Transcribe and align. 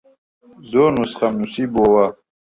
زۆر 0.71 0.89
نوسخەم 0.97 1.33
نووسیبۆوە 1.39 2.05